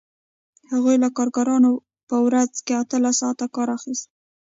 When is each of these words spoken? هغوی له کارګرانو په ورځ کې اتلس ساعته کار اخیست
هغوی 0.73 0.95
له 1.03 1.09
کارګرانو 1.17 1.71
په 2.09 2.17
ورځ 2.25 2.51
کې 2.65 2.73
اتلس 2.83 3.15
ساعته 3.21 3.45
کار 3.55 3.69
اخیست 3.77 4.07